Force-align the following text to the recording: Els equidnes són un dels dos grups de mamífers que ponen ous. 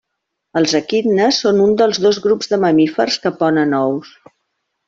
Els 0.61 0.71
equidnes 0.79 1.41
són 1.45 1.61
un 1.67 1.77
dels 1.83 2.01
dos 2.07 2.21
grups 2.25 2.51
de 2.55 2.61
mamífers 2.65 3.23
que 3.27 3.37
ponen 3.45 3.81
ous. 3.85 4.19